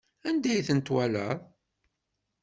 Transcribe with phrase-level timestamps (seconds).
[0.27, 1.39] Anda ay tent-twalaḍ?